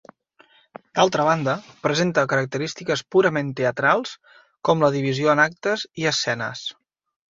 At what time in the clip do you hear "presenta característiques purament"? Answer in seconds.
1.83-3.55